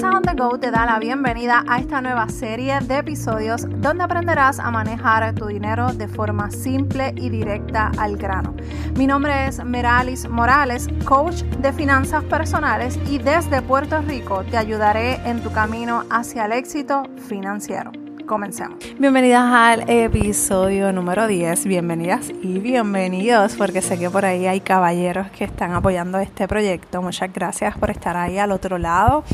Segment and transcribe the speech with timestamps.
[0.00, 4.02] Finanzas on the Go te da la bienvenida a esta nueva serie de episodios donde
[4.02, 8.54] aprenderás a manejar tu dinero de forma simple y directa al grano.
[8.96, 15.16] Mi nombre es Meralis Morales, coach de finanzas personales y desde Puerto Rico te ayudaré
[15.28, 17.92] en tu camino hacia el éxito financiero.
[18.30, 18.78] Comencemos.
[18.96, 21.66] Bienvenidas al episodio número 10.
[21.66, 27.02] Bienvenidas y bienvenidos porque sé que por ahí hay caballeros que están apoyando este proyecto.
[27.02, 29.24] Muchas gracias por estar ahí al otro lado.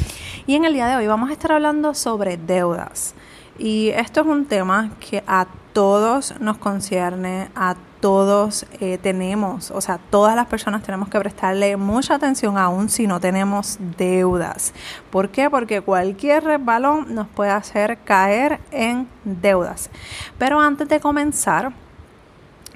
[0.48, 3.14] Y en el día de hoy vamos a estar hablando sobre deudas.
[3.58, 9.80] Y esto es un tema que a todos nos concierne, a todos eh, tenemos, o
[9.80, 14.72] sea, todas las personas tenemos que prestarle mucha atención aún si no tenemos deudas.
[15.10, 15.50] ¿Por qué?
[15.50, 19.90] Porque cualquier resbalón nos puede hacer caer en deudas.
[20.38, 21.72] Pero antes de comenzar,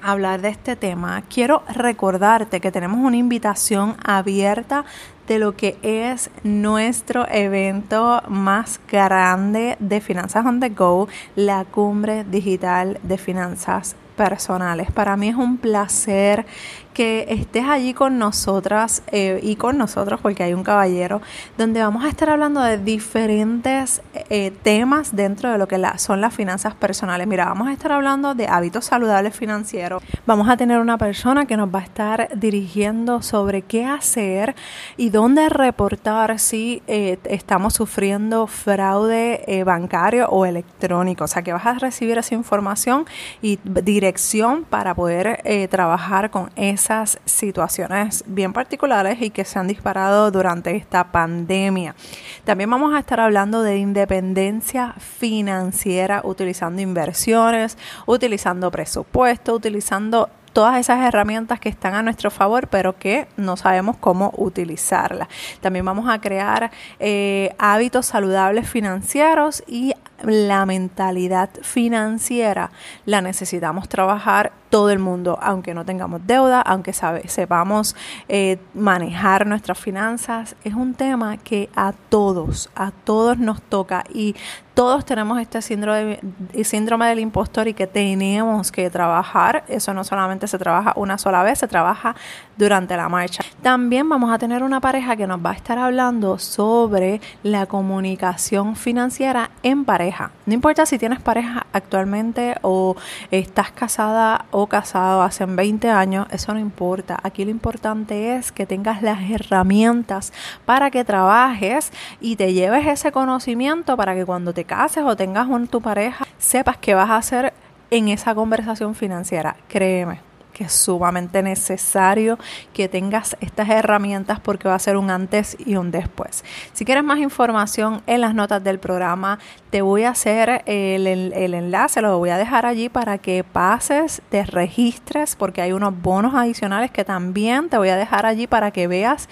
[0.01, 4.85] hablar de este tema, quiero recordarte que tenemos una invitación abierta
[5.27, 12.23] de lo que es nuestro evento más grande de Finanzas on the Go, la cumbre
[12.23, 14.91] digital de finanzas personales.
[14.91, 16.45] Para mí es un placer
[16.93, 21.21] que estés allí con nosotras eh, y con nosotros, porque hay un caballero,
[21.57, 26.33] donde vamos a estar hablando de diferentes eh, temas dentro de lo que son las
[26.33, 27.27] finanzas personales.
[27.27, 30.03] Mira, vamos a estar hablando de hábitos saludables financieros.
[30.25, 34.55] Vamos a tener una persona que nos va a estar dirigiendo sobre qué hacer
[34.97, 41.23] y dónde reportar si eh, estamos sufriendo fraude bancario o electrónico.
[41.23, 43.05] O sea, que vas a recibir esa información
[43.41, 49.67] y dirección para poder trabajar con eso esas situaciones bien particulares y que se han
[49.67, 51.95] disparado durante esta pandemia.
[52.43, 61.05] También vamos a estar hablando de independencia financiera utilizando inversiones, utilizando presupuesto, utilizando todas esas
[61.05, 65.27] herramientas que están a nuestro favor, pero que no sabemos cómo utilizarlas.
[65.61, 72.71] También vamos a crear eh, hábitos saludables financieros y la mentalidad financiera
[73.05, 77.95] la necesitamos trabajar todo el mundo, aunque no tengamos deuda, aunque sabe, sepamos
[78.29, 84.35] eh, manejar nuestras finanzas, es un tema que a todos, a todos nos toca y
[84.73, 86.19] todos tenemos este síndrome,
[86.63, 89.65] síndrome del impostor y que tenemos que trabajar.
[89.67, 92.15] Eso no solamente se trabaja una sola vez, se trabaja
[92.57, 93.43] durante la marcha.
[93.61, 98.75] También vamos a tener una pareja que nos va a estar hablando sobre la comunicación
[98.75, 100.31] financiera en pareja.
[100.45, 102.95] No importa si tienes pareja actualmente o
[103.29, 107.19] estás casada o casado hace 20 años, eso no importa.
[107.23, 110.33] Aquí lo importante es que tengas las herramientas
[110.65, 115.47] para que trabajes y te lleves ese conocimiento para que cuando te cases o tengas
[115.47, 117.53] con tu pareja, sepas qué vas a hacer
[117.89, 119.55] en esa conversación financiera.
[119.67, 122.37] Créeme que es sumamente necesario
[122.73, 126.43] que tengas estas herramientas porque va a ser un antes y un después.
[126.73, 131.53] Si quieres más información en las notas del programa, te voy a hacer el, el,
[131.53, 136.33] enlace, lo voy a dejar allí para que pases, te registres porque hay unos bonos
[136.33, 139.29] adicionales que también te voy a dejar allí para que veas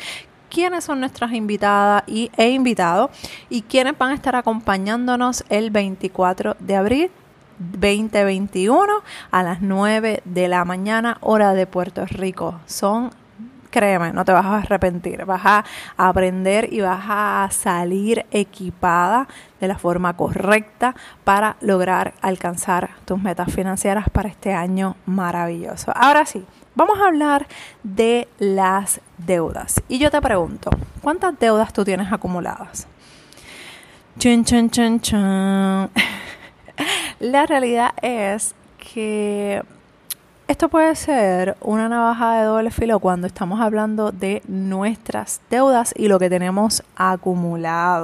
[0.49, 3.11] quiénes son nuestras invitadas y, e invitados
[3.49, 7.11] y quiénes van a estar acompañándonos el 24 de abril
[7.59, 8.93] 2021
[9.31, 12.59] a las 9 de la mañana, hora de Puerto Rico.
[12.65, 13.11] Son
[13.69, 15.63] créeme, no te vas a arrepentir, vas a
[15.97, 19.27] aprender y vas a salir equipada
[19.59, 25.91] de la forma correcta para lograr alcanzar tus metas financieras para este año maravilloso.
[25.95, 26.45] Ahora sí,
[26.75, 27.47] vamos a hablar
[27.83, 29.81] de las deudas.
[29.87, 30.71] Y yo te pregunto,
[31.01, 32.87] ¿cuántas deudas tú tienes acumuladas?
[34.17, 35.89] Chun, chun, chun, chun.
[37.19, 38.55] La realidad es
[38.93, 39.61] que
[40.47, 46.07] esto puede ser una navaja de doble filo cuando estamos hablando de nuestras deudas y
[46.07, 48.03] lo que tenemos acumulado.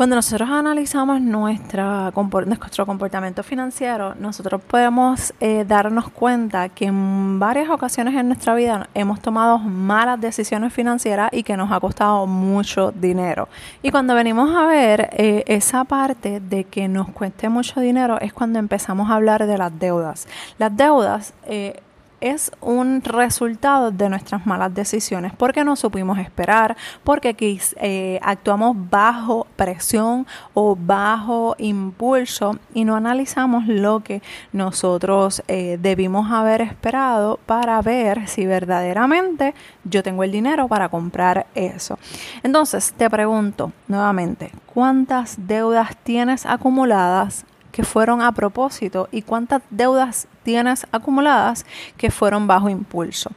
[0.00, 2.10] Cuando nosotros analizamos nuestra,
[2.46, 8.88] nuestro comportamiento financiero, nosotros podemos eh, darnos cuenta que en varias ocasiones en nuestra vida
[8.94, 13.50] hemos tomado malas decisiones financieras y que nos ha costado mucho dinero.
[13.82, 18.32] Y cuando venimos a ver eh, esa parte de que nos cueste mucho dinero es
[18.32, 20.26] cuando empezamos a hablar de las deudas.
[20.56, 21.34] Las deudas...
[21.46, 21.78] Eh,
[22.20, 27.36] es un resultado de nuestras malas decisiones, porque no supimos esperar, porque
[27.76, 34.22] eh, actuamos bajo presión o bajo impulso y no analizamos lo que
[34.52, 41.46] nosotros eh, debimos haber esperado para ver si verdaderamente yo tengo el dinero para comprar
[41.54, 41.98] eso.
[42.42, 50.26] Entonces, te pregunto nuevamente, ¿cuántas deudas tienes acumuladas que fueron a propósito y cuántas deudas
[50.42, 51.64] tienes acumuladas
[51.96, 53.30] que fueron bajo impulso.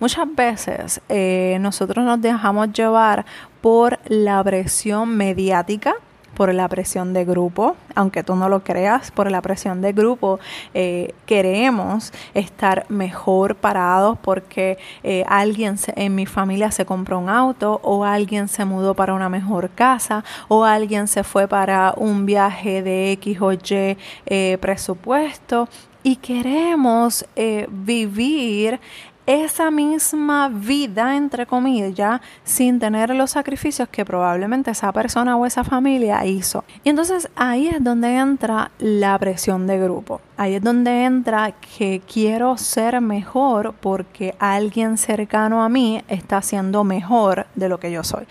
[0.00, 3.24] Muchas veces eh, nosotros nos dejamos llevar
[3.60, 5.94] por la presión mediática
[6.42, 10.40] por la presión de grupo, aunque tú no lo creas, por la presión de grupo
[10.74, 17.78] eh, queremos estar mejor parados porque eh, alguien en mi familia se compró un auto
[17.84, 22.82] o alguien se mudó para una mejor casa o alguien se fue para un viaje
[22.82, 23.96] de X o Y
[24.26, 25.68] eh, presupuesto.
[26.04, 27.24] Y queremos
[27.68, 28.80] vivir
[29.26, 35.64] esa misma vida, entre comillas, sin tener los sacrificios que probablemente esa persona o esa
[35.64, 36.64] familia hizo.
[36.82, 40.20] Y entonces ahí es donde entra la presión de grupo.
[40.36, 46.82] Ahí es donde entra que quiero ser mejor porque alguien cercano a mí está siendo
[46.82, 48.26] mejor de lo que yo soy.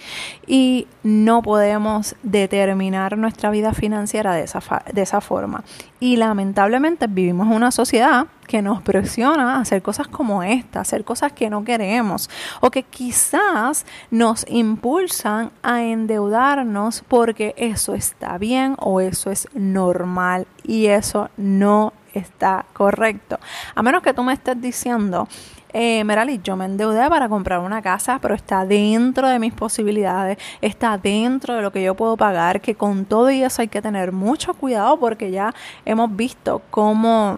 [0.46, 4.62] Y no podemos determinar nuestra vida financiera de esa,
[4.92, 5.64] de esa forma.
[6.02, 11.06] Y lamentablemente vivimos en una sociedad que nos presiona a hacer cosas como esta, hacer
[11.06, 18.76] cosas que no queremos o que quizás nos impulsan a endeudarnos porque eso está bien
[18.78, 23.40] o eso es normal y eso no está correcto.
[23.74, 25.30] A menos que tú me estés diciendo,
[25.72, 30.38] eh, Merali, yo me endeudé para comprar una casa, pero está dentro de mis posibilidades,
[30.60, 33.82] está dentro de lo que yo puedo pagar, que con todo y eso hay que
[33.82, 35.54] tener mucho cuidado porque ya
[35.86, 37.38] hemos visto cómo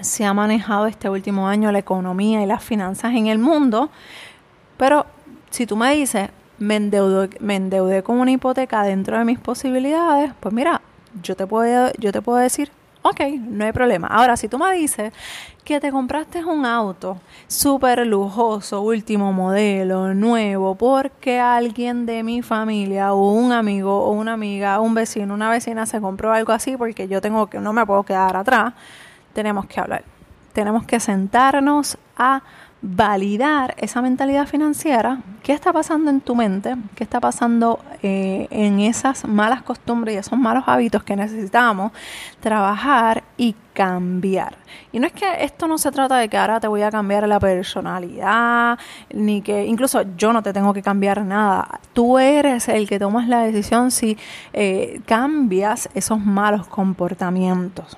[0.00, 3.90] se ha manejado este último año la economía y las finanzas en el mundo,
[4.76, 5.06] pero
[5.50, 10.54] si tú me dices, me endeudé, me con una hipoteca dentro de mis posibilidades, pues
[10.54, 10.80] mira,
[11.22, 12.70] yo te puedo, yo te puedo decir,
[13.02, 14.08] ok, no hay problema.
[14.08, 15.12] Ahora, si tú me dices
[15.62, 23.12] que te compraste un auto súper lujoso, último modelo, nuevo, porque alguien de mi familia
[23.12, 27.06] o un amigo o una amiga, un vecino, una vecina se compró algo así porque
[27.06, 28.72] yo tengo que, no me puedo quedar atrás,
[29.34, 30.04] tenemos que hablar.
[30.52, 32.42] Tenemos que sentarnos a
[32.86, 38.78] validar esa mentalidad financiera, qué está pasando en tu mente, qué está pasando eh, en
[38.78, 41.92] esas malas costumbres y esos malos hábitos que necesitamos
[42.40, 44.58] trabajar y cambiar.
[44.92, 47.26] Y no es que esto no se trata de que ahora te voy a cambiar
[47.26, 48.78] la personalidad,
[49.14, 51.80] ni que incluso yo no te tengo que cambiar nada.
[51.94, 54.18] Tú eres el que tomas la decisión si
[54.52, 57.96] eh, cambias esos malos comportamientos.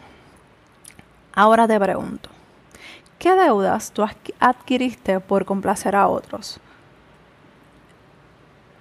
[1.37, 2.31] Ahora te pregunto,
[3.19, 4.05] ¿Qué deudas tú
[4.41, 6.61] adquiriste por complacer a otros?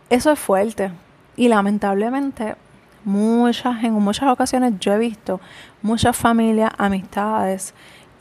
[0.09, 0.91] Eso es fuerte
[1.37, 2.55] y lamentablemente
[3.05, 5.39] muchas en muchas ocasiones yo he visto
[5.81, 7.73] muchas familias, amistades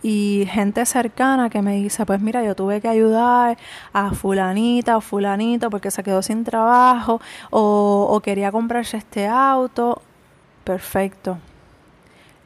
[0.02, 3.58] y gente cercana que me dice, pues mira, yo tuve que ayudar
[3.92, 7.20] a fulanita o fulanito porque se quedó sin trabajo
[7.50, 10.00] o, o quería comprarse este auto.
[10.62, 11.38] Perfecto.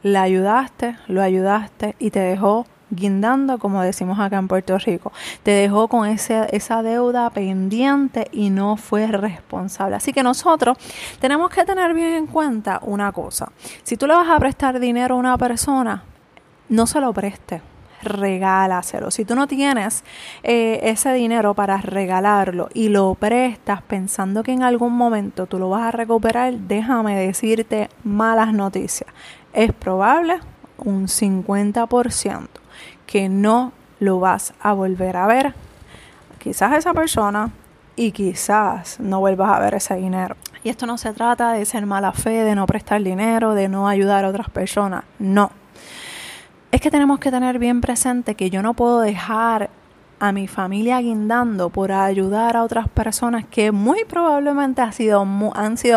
[0.02, 5.12] La ayudaste, lo ayudaste y te dejó guindando, como decimos acá en Puerto Rico.
[5.42, 9.96] Te dejó con ese, esa deuda pendiente y no fue responsable.
[9.96, 10.78] Así que nosotros
[11.20, 13.50] tenemos que tener bien en cuenta una cosa.
[13.82, 16.02] Si tú le vas a prestar dinero a una persona,
[16.68, 17.60] no se lo preste
[18.02, 19.10] regálaselo.
[19.10, 20.04] Si tú no tienes
[20.42, 25.70] eh, ese dinero para regalarlo y lo prestas pensando que en algún momento tú lo
[25.70, 29.10] vas a recuperar, déjame decirte malas noticias.
[29.52, 30.40] Es probable
[30.78, 32.48] un 50%
[33.06, 35.54] que no lo vas a volver a ver.
[36.38, 37.50] Quizás esa persona
[37.96, 40.36] y quizás no vuelvas a ver ese dinero.
[40.62, 43.88] Y esto no se trata de ser mala fe, de no prestar dinero, de no
[43.88, 45.04] ayudar a otras personas.
[45.18, 45.50] No.
[46.70, 49.70] Es que tenemos que tener bien presente que yo no puedo dejar
[50.20, 55.24] a mi familia guindando por ayudar a otras personas que muy probablemente han sido,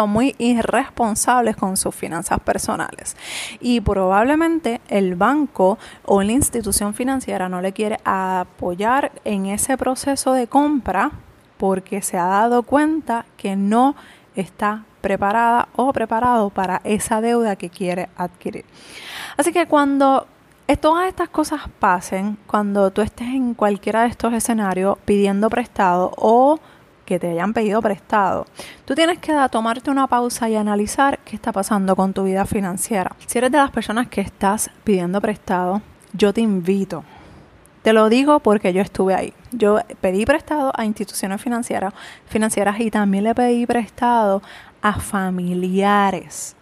[0.08, 3.18] muy irresponsables con sus finanzas personales.
[3.60, 10.32] Y probablemente el banco o la institución financiera no le quiere apoyar en ese proceso
[10.32, 11.12] de compra
[11.58, 13.96] porque se ha dado cuenta que no
[14.36, 18.66] está preparada o preparado para esa deuda que quiere adquirir.
[19.36, 20.28] Así que cuando
[20.80, 26.60] todas estas cosas pasen cuando tú estés en cualquiera de estos escenarios pidiendo prestado o
[27.06, 28.46] que te hayan pedido prestado.
[28.86, 33.16] Tú tienes que tomarte una pausa y analizar qué está pasando con tu vida financiera.
[33.26, 35.82] Si eres de las personas que estás pidiendo prestado,
[36.14, 37.04] yo te invito.
[37.82, 39.34] Te lo digo porque yo estuve ahí.
[39.52, 41.94] Yo pedí prestado a instituciones financieras,
[42.28, 44.42] financieras y también le pedí prestado
[44.82, 46.56] a familiares.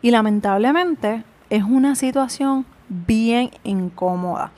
[0.00, 4.52] Y lamentablemente es una situación bien incómoda.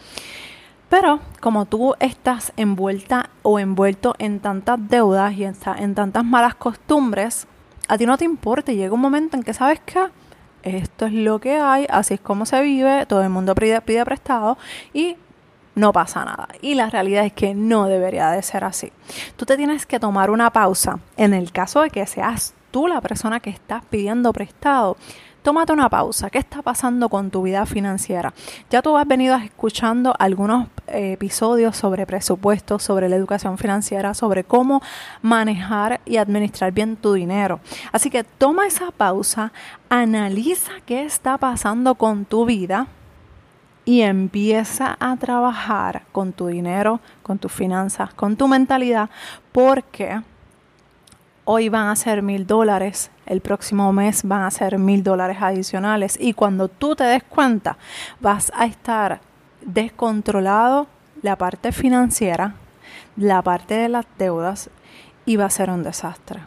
[0.88, 7.46] Pero como tú estás envuelta o envuelto en tantas deudas y en, tantas malas costumbres,
[7.88, 10.06] a ti no te importa llega un momento en que sabes que
[10.62, 14.04] esto es lo que hay, así es como se vive, todo el mundo pide, pide
[14.04, 14.58] prestado
[14.92, 15.16] y
[15.74, 16.48] no pasa nada.
[16.60, 18.92] Y la realidad es que no debería de ser así.
[19.36, 23.00] Tú te tienes que tomar una pausa en el caso de que seas tú la
[23.00, 24.96] persona que estás pidiendo prestado
[25.42, 26.30] tómate una pausa.
[26.30, 28.32] ¿Qué está pasando con tu vida financiera?
[28.70, 34.44] Ya tú has venido escuchando algunos eh, episodios sobre presupuestos, sobre la educación financiera, sobre
[34.44, 34.82] cómo
[35.22, 37.60] manejar y administrar bien tu dinero.
[37.92, 39.52] Así que toma esa pausa,
[39.88, 42.86] analiza qué está pasando con tu vida
[43.84, 49.08] y empieza a trabajar con tu dinero, con tus finanzas, con tu mentalidad,
[49.50, 50.20] porque
[51.50, 56.18] hoy van a ser mil dólares, el próximo mes van a ser mil dólares adicionales
[56.20, 57.78] y cuando tú te des cuenta
[58.20, 59.22] vas a estar
[59.62, 60.88] descontrolado
[61.22, 62.54] la parte financiera,
[63.16, 64.68] la parte de las deudas
[65.24, 66.40] y va a ser un desastre.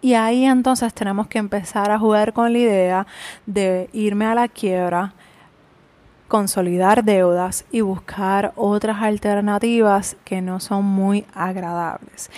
[0.00, 3.06] Y ahí entonces tenemos que empezar a jugar con la idea
[3.44, 5.12] de irme a la quiebra,
[6.28, 12.30] consolidar deudas y buscar otras alternativas que no son muy agradables.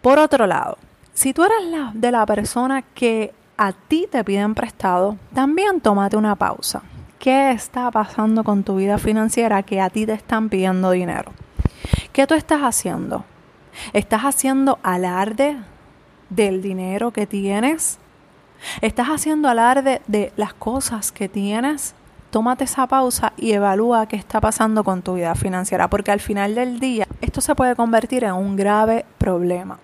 [0.00, 0.78] Por otro lado,
[1.18, 6.16] si tú eres la, de la persona que a ti te piden prestado, también tómate
[6.16, 6.82] una pausa.
[7.18, 11.32] ¿Qué está pasando con tu vida financiera que a ti te están pidiendo dinero?
[12.12, 13.24] ¿Qué tú estás haciendo?
[13.92, 15.56] ¿Estás haciendo alarde
[16.30, 17.98] del dinero que tienes?
[18.80, 21.96] ¿Estás haciendo alarde de las cosas que tienes?
[22.30, 26.54] Tómate esa pausa y evalúa qué está pasando con tu vida financiera, porque al final
[26.54, 29.80] del día esto se puede convertir en un grave problema.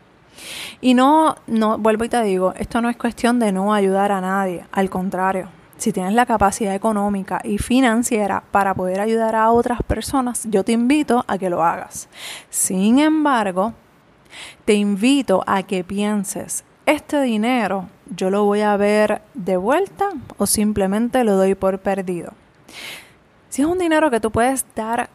[0.80, 4.20] Y no, no, vuelvo y te digo, esto no es cuestión de no ayudar a
[4.20, 5.48] nadie, al contrario.
[5.76, 10.72] Si tienes la capacidad económica y financiera para poder ayudar a otras personas, yo te
[10.72, 12.08] invito a que lo hagas.
[12.48, 13.72] Sin embargo,
[14.64, 20.46] te invito a que pienses, ¿este dinero yo lo voy a ver de vuelta o
[20.46, 22.32] simplemente lo doy por perdido?
[23.48, 25.10] Si es un dinero que tú puedes dar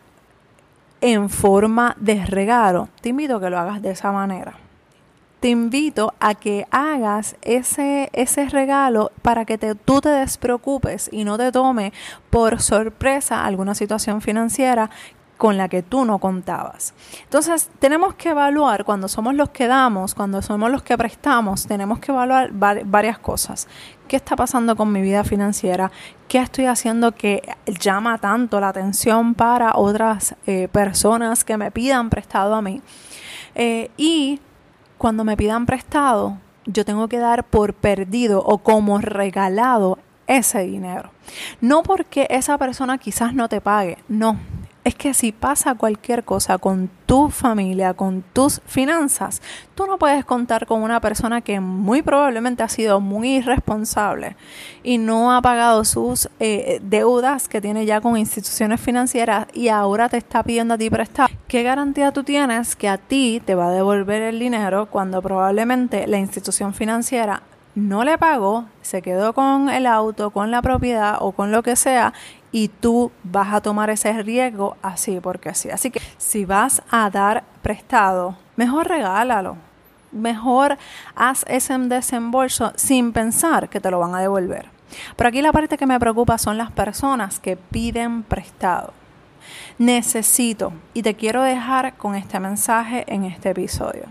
[1.01, 4.68] en forma de regalo, te invito a que lo hagas de esa manera
[5.39, 11.23] te invito a que hagas ese, ese regalo para que te, tú te despreocupes y
[11.23, 11.93] no te tome
[12.29, 14.89] por sorpresa alguna situación financiera
[15.39, 16.93] con la que tú no contabas.
[17.23, 21.99] Entonces, tenemos que evaluar cuando somos los que damos, cuando somos los que prestamos, tenemos
[21.99, 23.69] que evaluar varias cosas.
[24.09, 25.91] ¿Qué está pasando con mi vida financiera?
[26.27, 27.41] ¿Qué estoy haciendo que
[27.79, 32.81] llama tanto la atención para otras eh, personas que me pidan prestado a mí?
[33.55, 34.41] Eh, y
[34.99, 41.09] cuando me pidan prestado, yo tengo que dar por perdido o como regalado ese dinero.
[41.61, 44.37] No porque esa persona quizás no te pague, no,
[44.89, 49.41] es que si pasa cualquier cosa con tu familia, con tus finanzas,
[49.75, 54.35] tú no puedes contar con una persona que muy probablemente ha sido muy irresponsable
[54.83, 60.09] y no ha pagado sus eh, deudas que tiene ya con instituciones financieras y ahora
[60.09, 61.29] te está pidiendo a ti prestar.
[61.47, 66.07] ¿Qué garantía tú tienes que a ti te va a devolver el dinero cuando probablemente
[66.07, 67.43] la institución financiera
[67.79, 71.75] no le pagó, se quedó con el auto, con la propiedad o con lo que
[71.75, 72.13] sea
[72.51, 75.69] y tú vas a tomar ese riesgo así porque sí.
[75.69, 79.57] Así que si vas a dar prestado, mejor regálalo.
[80.11, 80.77] Mejor
[81.15, 84.67] haz ese desembolso sin pensar que te lo van a devolver.
[85.15, 88.93] Pero aquí la parte que me preocupa son las personas que piden prestado.
[89.77, 94.05] Necesito, y te quiero dejar con este mensaje en este episodio.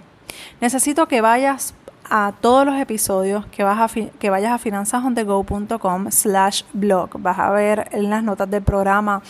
[0.61, 1.75] Necesito que vayas
[2.11, 7.11] a todos los episodios que, vas a que vayas a finanzasondego.com slash blog.
[7.21, 9.23] Vas a ver en las notas del programa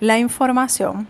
[0.00, 1.06] la información.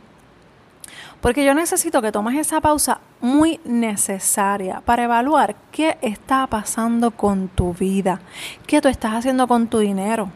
[1.21, 7.47] Porque yo necesito que tomes esa pausa muy necesaria para evaluar qué está pasando con
[7.47, 8.21] tu vida,
[8.66, 10.31] qué tú estás haciendo con tu dinero.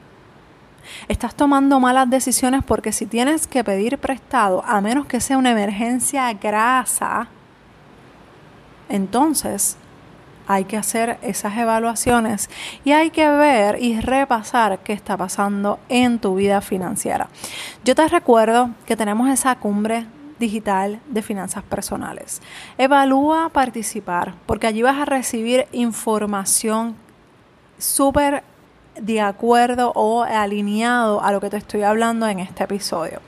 [1.09, 5.50] Estás tomando malas decisiones porque si tienes que pedir prestado, a menos que sea una
[5.50, 7.26] emergencia grasa,
[8.88, 9.76] entonces
[10.46, 12.50] hay que hacer esas evaluaciones
[12.84, 17.28] y hay que ver y repasar qué está pasando en tu vida financiera.
[17.84, 20.06] Yo te recuerdo que tenemos esa cumbre
[20.38, 22.42] digital de finanzas personales.
[22.78, 26.94] Evalúa participar porque allí vas a recibir información
[27.78, 28.42] súper
[29.00, 33.20] de acuerdo o alineado a lo que te estoy hablando en este episodio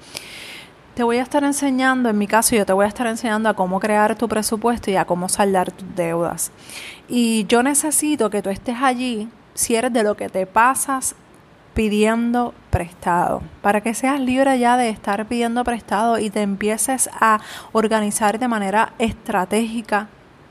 [0.99, 3.55] te voy a estar enseñando, en mi caso yo te voy a estar enseñando a
[3.55, 6.51] cómo crear tu presupuesto y a cómo saldar tus deudas.
[7.09, 11.15] Y yo necesito que tú estés allí si eres de lo que te pasas
[11.73, 17.39] pidiendo prestado, para que seas libre ya de estar pidiendo prestado y te empieces a
[17.71, 20.09] organizar de manera estratégica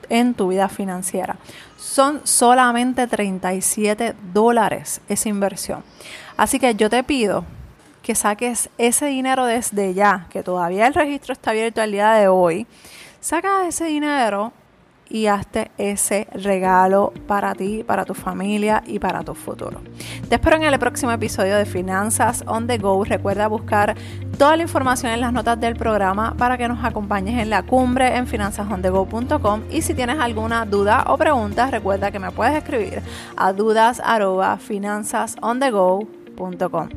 [0.08, 1.36] en tu vida financiera.
[1.75, 5.84] Son solamente 37 dólares esa inversión.
[6.38, 7.44] Así que yo te pido
[8.07, 12.29] que saques ese dinero desde ya, que todavía el registro está abierto al día de
[12.29, 12.65] hoy.
[13.19, 14.53] Saca ese dinero
[15.09, 19.81] y hazte ese regalo para ti, para tu familia y para tu futuro.
[20.29, 23.03] Te espero en el próximo episodio de Finanzas on the Go.
[23.03, 23.97] Recuerda buscar
[24.37, 28.15] toda la información en las notas del programa para que nos acompañes en la cumbre
[28.15, 33.01] en finanzasondego.com y si tienes alguna duda o pregunta, recuerda que me puedes escribir
[33.35, 36.26] a dudas@finanzasondego.com.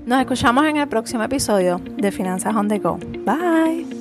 [0.07, 2.99] Nos escuchamos en el próximo episodio de Finanzas on the Go.
[3.25, 4.00] Bye.